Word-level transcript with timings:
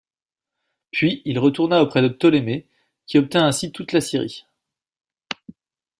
Puis 0.89 1.21
il 1.25 1.37
retourna 1.37 1.83
auprès 1.83 2.01
de 2.01 2.07
Ptolémée 2.07 2.65
qui 3.05 3.19
obtint 3.19 3.45
ainsi 3.45 3.71
toute 3.71 3.91
la 3.93 4.01
Syrie. 4.01 4.47